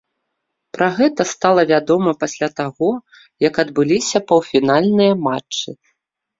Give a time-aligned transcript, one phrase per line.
[0.77, 2.91] Пра гэта стала вядома пасля таго,
[3.49, 5.79] як адбыліся паўфінальныя матчы.